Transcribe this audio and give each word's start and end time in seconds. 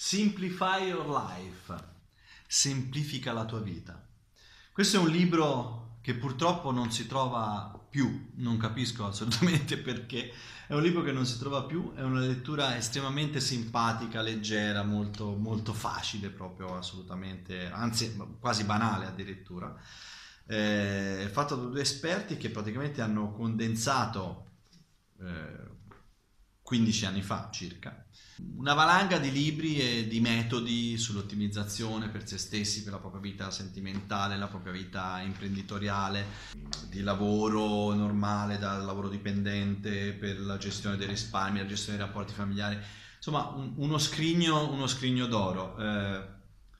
Simplify 0.00 0.84
Your 0.84 1.08
Life, 1.08 1.74
semplifica 2.46 3.32
la 3.32 3.44
tua 3.44 3.58
vita. 3.58 4.00
Questo 4.70 4.96
è 4.96 5.00
un 5.00 5.08
libro 5.08 5.96
che 6.02 6.14
purtroppo 6.14 6.70
non 6.70 6.92
si 6.92 7.08
trova 7.08 7.76
più, 7.90 8.30
non 8.36 8.58
capisco 8.58 9.06
assolutamente 9.06 9.76
perché, 9.82 10.32
è 10.68 10.74
un 10.74 10.82
libro 10.82 11.02
che 11.02 11.10
non 11.10 11.26
si 11.26 11.36
trova 11.36 11.64
più, 11.64 11.94
è 11.94 12.02
una 12.02 12.20
lettura 12.20 12.76
estremamente 12.76 13.40
simpatica, 13.40 14.22
leggera, 14.22 14.84
molto, 14.84 15.34
molto 15.34 15.72
facile 15.72 16.28
proprio, 16.28 16.76
assolutamente, 16.76 17.68
anzi 17.68 18.16
quasi 18.38 18.62
banale 18.62 19.06
addirittura, 19.06 19.74
eh, 20.46 21.28
fatto 21.32 21.56
da 21.56 21.64
due 21.64 21.80
esperti 21.80 22.36
che 22.36 22.50
praticamente 22.50 23.02
hanno 23.02 23.32
condensato 23.32 24.47
15 26.68 27.06
anni 27.06 27.22
fa 27.22 27.48
circa, 27.50 28.04
una 28.58 28.74
valanga 28.74 29.16
di 29.16 29.32
libri 29.32 29.80
e 29.80 30.06
di 30.06 30.20
metodi 30.20 30.98
sull'ottimizzazione 30.98 32.10
per 32.10 32.28
se 32.28 32.36
stessi, 32.36 32.82
per 32.82 32.92
la 32.92 32.98
propria 32.98 33.22
vita 33.22 33.50
sentimentale, 33.50 34.36
la 34.36 34.48
propria 34.48 34.74
vita 34.74 35.18
imprenditoriale, 35.22 36.26
di 36.90 37.00
lavoro 37.00 37.94
normale, 37.94 38.58
dal 38.58 38.84
lavoro 38.84 39.08
dipendente, 39.08 40.12
per 40.12 40.40
la 40.40 40.58
gestione 40.58 40.98
dei 40.98 41.06
risparmi, 41.06 41.60
la 41.60 41.64
gestione 41.64 41.96
dei 41.96 42.06
rapporti 42.06 42.34
familiari, 42.34 42.78
insomma 43.16 43.48
un, 43.48 43.72
uno, 43.76 43.96
scrigno, 43.96 44.70
uno 44.70 44.86
scrigno 44.86 45.24
d'oro. 45.24 45.74
Eh, 45.78 46.22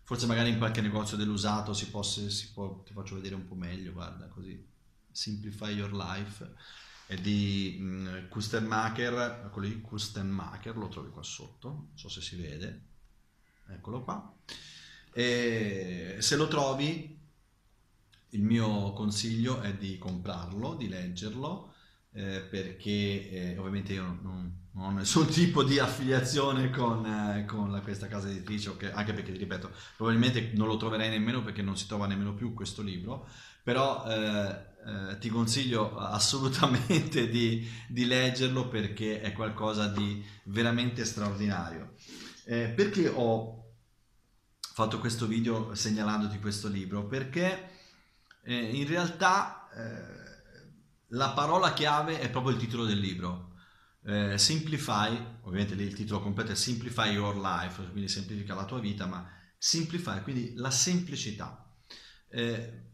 forse 0.03 0.27
magari 0.27 0.51
in 0.51 0.59
qualche 0.59 0.83
negozio 0.83 1.17
dell'usato 1.17 1.73
si, 1.73 1.89
possa, 1.89 2.29
si 2.29 2.53
può, 2.53 2.83
ti 2.85 2.93
faccio 2.93 3.15
vedere 3.15 3.37
un 3.37 3.49
po' 3.49 3.55
meglio, 3.55 3.93
guarda, 3.93 4.27
così, 4.27 4.63
Simplify 5.11 5.73
Your 5.73 5.95
Life 5.95 6.47
di 7.17 7.77
mh, 7.81 8.29
Kustenmacher, 8.29 9.45
eccolo 9.47 9.67
lì, 9.67 9.81
Kustenmacher, 9.81 10.77
lo 10.77 10.89
trovi 10.89 11.11
qua 11.11 11.23
sotto, 11.23 11.69
non 11.69 11.91
so 11.95 12.09
se 12.09 12.21
si 12.21 12.37
vede, 12.37 12.83
eccolo 13.69 14.03
qua. 14.03 14.35
E 15.13 16.17
se 16.19 16.37
lo 16.37 16.49
trovi, 16.49 17.19
il 18.31 18.43
mio 18.43 18.93
consiglio 18.93 19.61
è 19.61 19.75
di 19.75 19.97
comprarlo, 19.97 20.75
di 20.75 20.89
leggerlo, 20.89 21.73
eh, 22.13 22.41
perché 22.43 23.31
eh, 23.31 23.59
ovviamente 23.59 23.95
io 23.95 24.03
non, 24.03 24.19
non, 24.23 24.68
ho 24.81 24.91
nessun 24.91 25.27
tipo 25.27 25.65
di 25.65 25.79
affiliazione 25.79 26.71
con, 26.71 27.05
eh, 27.05 27.45
con 27.47 27.71
la, 27.71 27.81
questa 27.81 28.07
casa 28.07 28.29
editrice, 28.29 28.71
okay? 28.71 28.91
anche 28.93 29.13
perché, 29.13 29.33
ti 29.33 29.39
ripeto, 29.39 29.71
probabilmente 29.97 30.53
non 30.55 30.69
lo 30.69 30.77
troverai 30.77 31.09
nemmeno 31.09 31.43
perché 31.43 31.63
non 31.63 31.77
si 31.77 31.87
trova 31.87 32.07
nemmeno 32.07 32.35
più 32.35 32.55
questo 32.55 32.83
libro, 32.83 33.29
però 33.63 34.05
eh, 34.07 34.67
eh, 34.87 35.19
ti 35.19 35.29
consiglio 35.29 35.97
assolutamente 35.99 37.29
di, 37.29 37.69
di, 37.89 38.07
leggerlo 38.07 38.69
perché 38.69 39.21
è 39.21 39.33
qualcosa 39.33 39.89
di 39.89 40.25
veramente 40.45 41.05
straordinario. 41.05 41.95
Eh, 42.45 42.69
perché 42.69 43.09
ho 43.09 43.75
fatto 44.61 45.01
questo 45.01 45.27
video 45.27 45.75
segnalandoti 45.75 46.39
questo 46.39 46.69
libro? 46.69 47.07
Perché 47.07 47.71
eh, 48.45 48.55
in 48.55 48.87
realtà 48.87 49.69
eh, 49.75 50.27
la 51.09 51.31
parola 51.31 51.73
chiave 51.73 52.21
è 52.21 52.31
proprio 52.31 52.55
il 52.55 52.61
titolo 52.61 52.85
del 52.85 52.99
libro. 52.99 53.48
Eh, 54.09 54.39
simplify, 54.39 55.15
ovviamente 55.43 55.75
lì 55.75 55.85
il 55.85 55.95
titolo 55.95 56.21
completo 56.21 56.53
è 56.53 56.55
Simplify 56.55 57.11
Your 57.11 57.37
Life, 57.37 57.83
quindi 57.91 58.09
semplifica 58.09 58.55
la 58.55 58.65
tua 58.65 58.81
vita, 58.81 59.07
ma 59.07 59.29
Simplify, 59.57 60.23
quindi 60.23 60.55
la 60.55 60.71
semplicità. 60.71 61.71
Eh, 62.29 62.87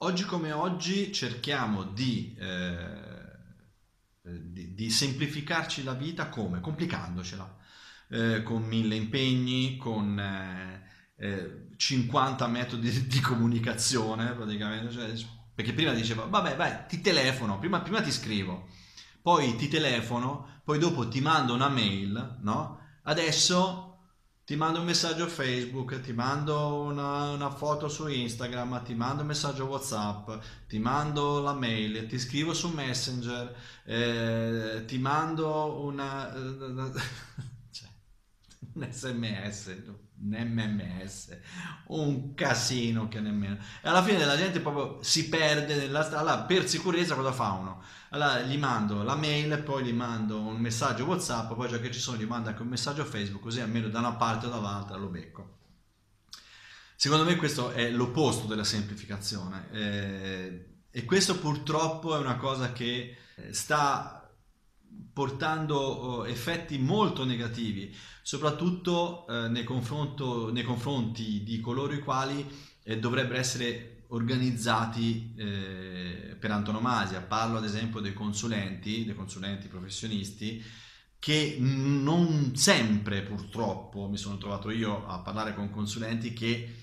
Oggi 0.00 0.24
come 0.24 0.52
oggi 0.52 1.12
cerchiamo 1.12 1.82
di, 1.82 2.32
eh, 2.38 3.36
di, 4.22 4.72
di 4.72 4.90
semplificarci 4.90 5.82
la 5.82 5.94
vita 5.94 6.28
come? 6.28 6.60
Complicandocela, 6.60 7.56
eh, 8.10 8.42
con 8.44 8.62
mille 8.62 8.94
impegni, 8.94 9.76
con 9.76 10.16
eh, 11.16 11.70
50 11.76 12.44
eh, 12.44 12.48
metodi 12.48 13.06
di 13.08 13.18
comunicazione 13.20 14.34
praticamente, 14.34 14.92
cioè, 14.92 15.12
perché 15.52 15.72
prima 15.72 15.92
diceva 15.92 16.26
vabbè 16.26 16.54
vai 16.54 16.86
ti 16.86 17.00
telefono, 17.00 17.58
prima, 17.58 17.80
prima 17.80 18.00
ti 18.00 18.12
scrivo, 18.12 18.68
poi 19.20 19.56
ti 19.56 19.68
telefono, 19.68 20.60
poi 20.64 20.78
dopo 20.78 21.08
ti 21.08 21.20
mando 21.20 21.54
una 21.54 21.68
mail, 21.68 22.38
no? 22.40 22.80
Adesso 23.02 23.88
ti 24.48 24.56
mando 24.56 24.80
un 24.80 24.86
messaggio 24.86 25.26
Facebook, 25.26 26.00
ti 26.00 26.14
mando 26.14 26.80
una, 26.80 27.32
una, 27.32 27.50
foto 27.50 27.88
su 27.88 28.06
Instagram, 28.06 28.82
ti 28.82 28.94
mando 28.94 29.20
un 29.20 29.28
messaggio 29.28 29.66
Whatsapp, 29.66 30.30
ti 30.66 30.78
mando 30.78 31.40
la 31.40 31.52
mail, 31.52 32.06
ti 32.06 32.18
scrivo 32.18 32.54
su 32.54 32.68
Messenger, 32.68 33.54
eh, 33.84 34.84
ti 34.86 34.98
mando 34.98 35.82
una, 35.82 36.32
cioè, 37.70 37.88
un 38.72 38.88
sms, 38.90 39.82
mms, 40.20 41.38
un 41.86 42.34
casino 42.34 43.08
che 43.08 43.20
nemmeno. 43.20 43.56
E 43.82 43.88
alla 43.88 44.02
fine 44.02 44.24
la 44.24 44.36
gente 44.36 44.60
proprio 44.60 45.02
si 45.02 45.28
perde 45.28 45.76
nella 45.76 46.02
strada, 46.02 46.42
per 46.42 46.68
sicurezza 46.68 47.14
cosa 47.14 47.32
fa 47.32 47.52
uno? 47.52 47.82
allora 48.10 48.40
gli 48.40 48.56
mando 48.56 49.02
la 49.02 49.14
mail, 49.14 49.62
poi 49.62 49.84
gli 49.84 49.92
mando 49.92 50.40
un 50.40 50.56
messaggio 50.56 51.04
WhatsApp, 51.04 51.52
poi 51.52 51.68
già 51.68 51.78
che 51.78 51.90
ci 51.90 52.00
sono 52.00 52.16
gli 52.16 52.24
mando 52.24 52.48
anche 52.48 52.62
un 52.62 52.68
messaggio 52.68 53.04
Facebook, 53.04 53.42
così 53.42 53.60
almeno 53.60 53.88
da 53.88 53.98
una 53.98 54.12
parte 54.12 54.46
o 54.46 54.48
dall'altra 54.48 54.96
lo 54.96 55.08
becco. 55.08 55.56
Secondo 56.96 57.24
me 57.24 57.36
questo 57.36 57.70
è 57.72 57.90
l'opposto 57.90 58.46
della 58.46 58.64
semplificazione 58.64 59.68
eh, 59.70 60.66
e 60.90 61.04
questo 61.04 61.38
purtroppo 61.38 62.16
è 62.16 62.18
una 62.18 62.36
cosa 62.36 62.72
che 62.72 63.16
eh, 63.36 63.52
sta 63.52 64.27
portando 65.12 65.76
oh, 65.76 66.26
effetti 66.26 66.78
molto 66.78 67.24
negativi, 67.24 67.94
soprattutto 68.22 69.26
eh, 69.26 69.48
nei, 69.48 69.66
nei, 69.66 70.64
confronti 70.64 71.42
di 71.42 71.60
coloro 71.60 71.92
i 71.92 72.00
quali 72.00 72.46
eh, 72.84 72.98
dovrebbero 72.98 73.38
essere 73.38 74.04
organizzati 74.08 75.34
eh, 75.36 76.36
per 76.38 76.50
antonomasia. 76.50 77.20
Parlo 77.20 77.58
ad 77.58 77.64
esempio 77.64 78.00
dei 78.00 78.14
consulenti, 78.14 79.04
dei 79.04 79.14
consulenti 79.14 79.68
professionisti 79.68 80.62
che 81.18 81.56
non 81.58 82.54
sempre 82.54 83.22
purtroppo 83.22 84.08
mi 84.08 84.16
sono 84.16 84.38
trovato 84.38 84.70
io 84.70 85.04
a 85.06 85.18
parlare 85.18 85.52
con 85.52 85.68
consulenti 85.68 86.32
che 86.32 86.74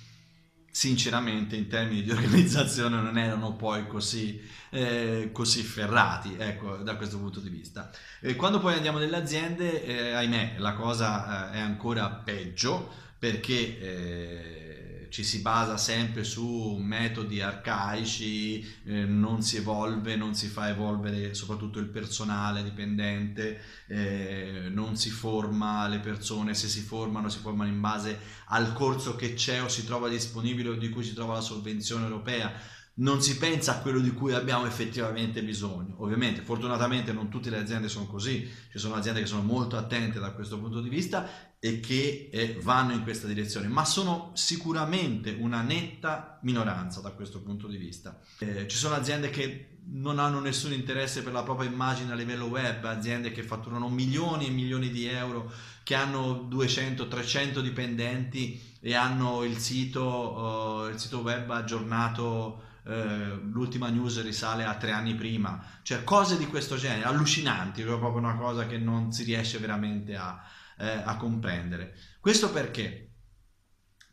sinceramente 0.75 1.55
in 1.55 1.69
termini 1.69 2.03
di 2.03 2.11
organizzazione 2.11 2.97
non 2.99 3.17
erano 3.17 3.55
poi 3.55 3.87
così, 3.87 4.41
eh, 4.71 5.29
così 5.31 5.63
ferrati 5.63 6.35
ecco, 6.37 6.75
da 6.75 6.97
questo 6.97 7.17
punto 7.17 7.39
di 7.39 7.47
vista. 7.47 7.89
E 8.19 8.35
quando 8.35 8.59
poi 8.59 8.73
andiamo 8.73 8.97
nelle 8.97 9.15
aziende, 9.15 9.85
eh, 9.85 10.11
ahimè, 10.11 10.55
la 10.57 10.73
cosa 10.73 11.49
eh, 11.49 11.55
è 11.55 11.59
ancora 11.61 12.09
peggio 12.09 12.91
perché 13.17 13.79
eh, 13.79 14.84
ci 15.15 15.23
si 15.23 15.39
basa 15.39 15.77
sempre 15.77 16.25
su 16.25 16.75
metodi 16.77 17.39
arcaici, 17.39 18.59
eh, 18.83 19.05
non 19.05 19.41
si 19.41 19.55
evolve, 19.55 20.17
non 20.17 20.35
si 20.35 20.47
fa 20.47 20.67
evolvere 20.67 21.33
soprattutto 21.33 21.79
il 21.79 21.85
personale 21.85 22.61
dipendente, 22.61 23.61
eh, 23.87 24.67
non 24.69 24.97
si 24.97 25.09
forma 25.09 25.87
le 25.87 25.99
persone, 25.99 26.53
se 26.53 26.67
si 26.67 26.81
formano 26.81 27.29
si 27.29 27.39
formano 27.39 27.69
in 27.69 27.79
base 27.79 28.19
al 28.47 28.73
corso 28.73 29.15
che 29.15 29.35
c'è 29.35 29.63
o 29.63 29.69
si 29.69 29.85
trova 29.85 30.09
disponibile 30.09 30.67
o 30.67 30.73
di 30.73 30.89
cui 30.89 31.05
si 31.05 31.13
trova 31.13 31.35
la 31.35 31.39
sovvenzione 31.39 32.03
europea 32.03 32.51
non 32.97 33.22
si 33.22 33.38
pensa 33.38 33.73
a 33.73 33.79
quello 33.81 34.00
di 34.00 34.11
cui 34.11 34.33
abbiamo 34.33 34.66
effettivamente 34.66 35.44
bisogno. 35.44 35.95
Ovviamente, 35.97 36.41
fortunatamente 36.41 37.11
non 37.11 37.29
tutte 37.29 37.50
le 37.50 37.57
aziende 37.57 37.89
sono 37.89 38.06
così, 38.06 38.50
ci 38.72 38.79
sono 38.79 38.95
aziende 38.95 39.19
che 39.19 39.25
sono 39.25 39.41
molto 39.41 39.75
attente 39.75 40.19
da 40.19 40.31
questo 40.31 40.59
punto 40.59 40.79
di 40.79 40.88
vista 40.88 41.53
e 41.59 41.79
che 41.79 42.29
eh, 42.31 42.57
vanno 42.61 42.94
in 42.94 43.03
questa 43.03 43.28
direzione, 43.28 43.67
ma 43.67 43.84
sono 43.84 44.31
sicuramente 44.35 45.35
una 45.38 45.61
netta 45.61 46.39
minoranza 46.44 47.01
da 47.01 47.11
questo 47.11 47.41
punto 47.41 47.67
di 47.67 47.78
vista. 47.78 48.19
Eh, 48.39 48.67
ci 48.67 48.78
sono 48.78 48.95
aziende 48.95 49.29
che 49.29 49.79
non 49.88 50.17
hanno 50.17 50.39
nessun 50.39 50.72
interesse 50.72 51.22
per 51.22 51.34
la 51.34 51.44
propria 51.44 51.69
immagine 51.69 52.13
a 52.13 52.16
livello 52.16 52.45
web, 52.45 52.85
aziende 52.85 53.31
che 53.31 53.44
fatturano 53.44 53.89
milioni 53.89 54.47
e 54.47 54.51
milioni 54.51 54.89
di 54.89 55.05
euro, 55.05 55.51
che 55.84 55.95
hanno 55.95 56.47
200-300 56.50 57.59
dipendenti 57.59 58.78
e 58.79 58.93
hanno 58.96 59.43
il 59.43 59.58
sito, 59.58 60.85
uh, 60.85 60.90
il 60.90 60.97
sito 60.97 61.19
web 61.19 61.49
aggiornato 61.49 62.65
eh, 62.87 63.40
l'ultima 63.41 63.90
news 63.90 64.22
risale 64.22 64.64
a 64.64 64.76
tre 64.76 64.91
anni 64.91 65.16
prima, 65.16 65.79
cioè 65.82 66.03
cose 66.03 66.37
di 66.37 66.46
questo 66.46 66.76
genere, 66.76 67.03
allucinanti, 67.03 67.82
è 67.82 67.85
proprio 67.85 68.17
una 68.17 68.35
cosa 68.35 68.67
che 68.67 68.78
non 68.78 69.11
si 69.11 69.23
riesce 69.23 69.58
veramente 69.58 70.16
a, 70.16 70.40
eh, 70.78 71.02
a 71.03 71.17
comprendere. 71.17 71.97
Questo 72.20 72.52
perché? 72.52 73.09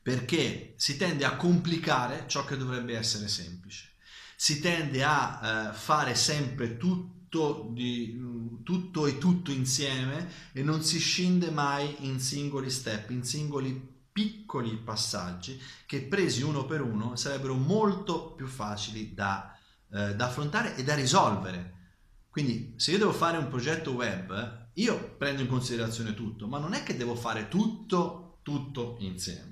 Perché 0.00 0.72
si 0.76 0.96
tende 0.96 1.24
a 1.24 1.36
complicare 1.36 2.24
ciò 2.26 2.44
che 2.44 2.56
dovrebbe 2.56 2.96
essere 2.96 3.28
semplice, 3.28 3.92
si 4.36 4.58
tende 4.58 5.04
a 5.04 5.68
eh, 5.70 5.74
fare 5.74 6.14
sempre 6.14 6.78
tutto, 6.78 7.68
di, 7.72 8.18
tutto 8.64 9.06
e 9.06 9.18
tutto 9.18 9.50
insieme 9.50 10.28
e 10.52 10.62
non 10.62 10.82
si 10.82 10.98
scende 10.98 11.50
mai 11.50 12.06
in 12.06 12.18
singoli 12.20 12.70
step, 12.70 13.10
in 13.10 13.22
singoli 13.22 13.91
piccoli 14.12 14.76
passaggi 14.76 15.60
che 15.86 16.02
presi 16.02 16.42
uno 16.42 16.66
per 16.66 16.82
uno 16.82 17.16
sarebbero 17.16 17.54
molto 17.54 18.32
più 18.32 18.46
facili 18.46 19.14
da, 19.14 19.58
eh, 19.90 20.14
da 20.14 20.26
affrontare 20.26 20.76
e 20.76 20.84
da 20.84 20.94
risolvere. 20.94 21.80
Quindi 22.28 22.74
se 22.76 22.92
io 22.92 22.98
devo 22.98 23.12
fare 23.12 23.38
un 23.38 23.48
progetto 23.48 23.92
web, 23.92 24.70
io 24.74 25.16
prendo 25.16 25.42
in 25.42 25.48
considerazione 25.48 26.14
tutto, 26.14 26.46
ma 26.46 26.58
non 26.58 26.74
è 26.74 26.82
che 26.82 26.96
devo 26.96 27.14
fare 27.14 27.48
tutto 27.48 28.22
tutto 28.42 28.96
insieme. 29.00 29.50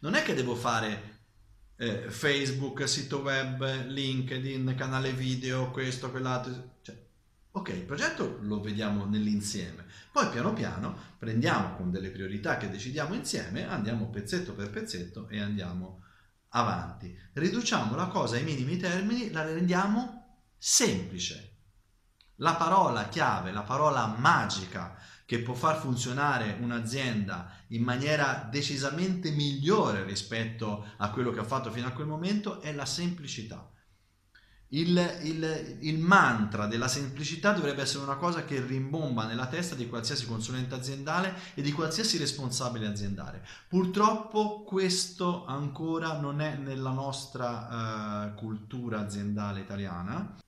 Non 0.00 0.14
è 0.14 0.22
che 0.22 0.34
devo 0.34 0.54
fare 0.54 1.22
eh, 1.76 2.10
Facebook, 2.10 2.88
sito 2.88 3.18
web, 3.18 3.86
LinkedIn, 3.86 4.74
canale 4.76 5.12
video, 5.12 5.70
questo, 5.70 6.10
quell'altro. 6.10 6.78
Cioè, 6.82 7.03
ok, 7.56 7.68
il 7.68 7.84
progetto 7.84 8.38
lo 8.40 8.60
vediamo 8.60 9.04
nell'insieme. 9.04 9.86
Poi 10.10 10.28
piano 10.28 10.52
piano 10.52 10.96
prendiamo 11.18 11.76
con 11.76 11.92
delle 11.92 12.10
priorità 12.10 12.56
che 12.56 12.68
decidiamo 12.68 13.14
insieme, 13.14 13.68
andiamo 13.68 14.10
pezzetto 14.10 14.54
per 14.54 14.70
pezzetto 14.70 15.28
e 15.28 15.40
andiamo 15.40 16.02
avanti. 16.48 17.16
Riduciamo 17.32 17.94
la 17.94 18.08
cosa 18.08 18.36
ai 18.36 18.42
minimi 18.42 18.76
termini, 18.76 19.30
la 19.30 19.44
rendiamo 19.44 20.40
semplice. 20.58 21.50
La 22.38 22.56
parola 22.56 23.08
chiave, 23.08 23.52
la 23.52 23.62
parola 23.62 24.06
magica 24.18 24.96
che 25.24 25.38
può 25.38 25.54
far 25.54 25.78
funzionare 25.78 26.58
un'azienda 26.60 27.50
in 27.68 27.84
maniera 27.84 28.48
decisamente 28.50 29.30
migliore 29.30 30.02
rispetto 30.02 30.84
a 30.96 31.10
quello 31.10 31.30
che 31.30 31.38
ha 31.38 31.44
fatto 31.44 31.70
fino 31.70 31.86
a 31.86 31.92
quel 31.92 32.08
momento 32.08 32.60
è 32.60 32.72
la 32.72 32.84
semplicità. 32.84 33.70
Il, 34.74 35.20
il, 35.22 35.76
il, 35.82 35.98
mantra 36.00 36.66
della 36.66 36.88
semplicità 36.88 37.52
dovrebbe 37.52 37.82
essere 37.82 38.02
una 38.02 38.16
cosa 38.16 38.44
che 38.44 38.60
rimbomba 38.60 39.24
nella 39.24 39.46
testa 39.46 39.76
di 39.76 39.88
qualsiasi 39.88 40.26
consulente 40.26 40.74
aziendale 40.74 41.32
e 41.54 41.62
di 41.62 41.70
qualsiasi 41.70 42.18
responsabile 42.18 42.88
aziendale. 42.88 43.46
Purtroppo 43.68 44.64
questo 44.64 45.46
ancora 45.46 46.18
non 46.18 46.40
è 46.40 46.56
nella 46.56 46.90
nostra 46.90 48.32
uh, 48.32 48.34
cultura 48.34 48.98
aziendale 48.98 49.60
italiana 49.60 50.38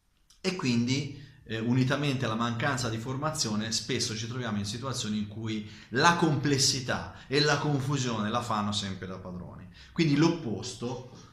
e 0.41 0.57
quindi 0.57 1.23
eh, 1.45 1.61
unitamente 1.61 2.25
alla 2.25 2.35
mancanza 2.35 2.89
di 2.89 2.99
formazione, 2.99 3.71
spesso 3.71 4.17
ci 4.17 4.27
troviamo 4.27 4.59
in 4.59 4.65
situazioni 4.65 5.19
in 5.19 5.29
cui 5.29 5.71
la 5.91 6.17
complessità 6.17 7.15
e 7.29 7.41
la 7.41 7.59
confusione 7.59 8.29
la 8.29 8.43
fanno 8.43 8.73
sempre 8.73 9.07
da 9.07 9.19
padroni. 9.19 9.69
Quindi 9.93 10.17
l'opposto 10.17 11.26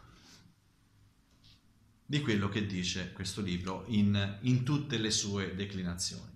di 2.06 2.22
quello 2.22 2.50
che 2.50 2.66
dice 2.66 3.12
questo 3.14 3.42
libro 3.42 3.86
in, 3.88 4.40
in 4.42 4.64
tutte 4.64 4.98
le 4.98 5.12
sue 5.12 5.56
declinazioni. 5.56 6.32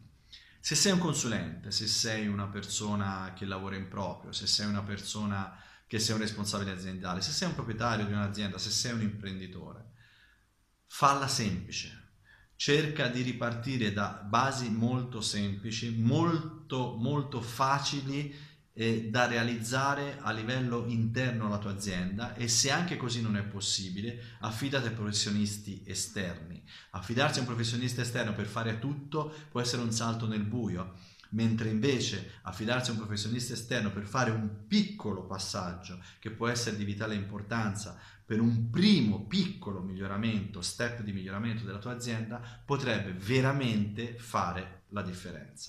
Se 0.59 0.75
sei 0.75 0.91
un 0.91 0.99
consulente, 0.99 1.71
se 1.71 1.87
sei 1.87 2.27
una 2.27 2.47
persona 2.47 3.33
che 3.35 3.45
lavora 3.45 3.75
in 3.75 3.87
proprio, 3.87 4.31
se 4.31 4.47
sei 4.47 4.65
una 4.65 4.83
persona 4.83 5.57
che 5.87 5.99
sei 5.99 6.15
un 6.15 6.21
responsabile 6.21 6.71
aziendale, 6.71 7.21
se 7.21 7.31
sei 7.31 7.47
un 7.47 7.55
proprietario 7.55 8.05
di 8.05 8.11
un'azienda, 8.11 8.57
se 8.57 8.69
sei 8.69 8.91
un 8.91 9.01
imprenditore, 9.01 9.91
falla 10.85 11.27
semplice, 11.27 12.07
cerca 12.57 13.07
di 13.07 13.21
ripartire 13.21 13.93
da 13.93 14.25
basi 14.27 14.69
molto 14.69 15.21
semplici, 15.21 15.91
molto, 15.91 16.97
molto 16.97 17.39
facili 17.39 18.35
eh, 18.79 19.09
da 19.09 19.25
realizzare 19.25 20.19
a 20.21 20.31
livello 20.31 20.85
interno 20.87 21.47
alla 21.47 21.57
tua 21.57 21.71
azienda 21.71 22.35
e 22.35 22.47
se 22.47 22.69
anche 22.69 22.95
così 22.95 23.21
non 23.21 23.35
è 23.35 23.41
possibile, 23.41 24.35
affidati 24.41 24.87
a 24.87 24.91
professionisti 24.91 25.81
esterni. 25.83 26.61
Affidarsi 26.91 27.39
a 27.39 27.41
un 27.41 27.47
professionista 27.47 28.01
esterno 28.01 28.35
per 28.35 28.45
fare 28.45 28.77
tutto 28.77 29.33
può 29.49 29.59
essere 29.59 29.81
un 29.81 29.91
salto 29.91 30.27
nel 30.27 30.43
buio, 30.43 30.93
mentre 31.29 31.69
invece 31.69 32.33
affidarsi 32.43 32.91
a 32.91 32.93
un 32.93 32.99
professionista 32.99 33.53
esterno 33.53 33.91
per 33.91 34.05
fare 34.05 34.29
un 34.29 34.67
piccolo 34.67 35.25
passaggio 35.25 35.99
che 36.19 36.29
può 36.29 36.47
essere 36.47 36.77
di 36.77 36.85
vitale 36.85 37.15
importanza 37.15 37.99
per 38.23 38.39
un 38.39 38.69
primo 38.69 39.25
piccolo 39.25 39.81
miglioramento, 39.81 40.61
step 40.61 41.01
di 41.01 41.13
miglioramento 41.13 41.63
della 41.63 41.79
tua 41.79 41.93
azienda, 41.93 42.39
potrebbe 42.63 43.11
veramente 43.13 44.17
fare 44.19 44.83
la 44.89 45.01
differenza. 45.01 45.65